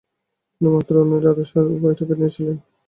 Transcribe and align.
তিনি 0.53 0.69
মাত্র 0.75 0.93
নয় 1.09 1.21
রানে 1.25 1.43
সাত 1.49 1.65
উইকেট 1.73 2.09
নিয়েছিলেন। 2.11 2.57